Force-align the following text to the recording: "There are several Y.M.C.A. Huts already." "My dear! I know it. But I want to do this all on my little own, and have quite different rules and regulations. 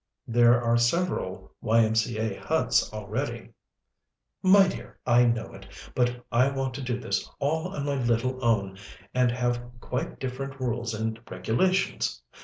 "There 0.27 0.59
are 0.59 0.77
several 0.77 1.53
Y.M.C.A. 1.61 2.39
Huts 2.39 2.91
already." 2.91 3.49
"My 4.41 4.67
dear! 4.67 4.97
I 5.05 5.25
know 5.25 5.53
it. 5.53 5.67
But 5.93 6.25
I 6.31 6.49
want 6.49 6.73
to 6.73 6.81
do 6.81 6.99
this 6.99 7.29
all 7.37 7.67
on 7.67 7.85
my 7.85 7.93
little 8.01 8.43
own, 8.43 8.79
and 9.13 9.29
have 9.29 9.61
quite 9.79 10.19
different 10.19 10.59
rules 10.59 10.95
and 10.95 11.19
regulations. 11.29 12.23